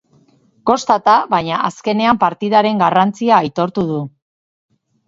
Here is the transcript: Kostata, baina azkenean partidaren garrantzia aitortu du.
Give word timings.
Kostata, 0.69 1.13
baina 1.35 1.59
azkenean 1.69 2.21
partidaren 2.27 2.83
garrantzia 2.87 3.39
aitortu 3.45 3.89
du. 3.93 4.05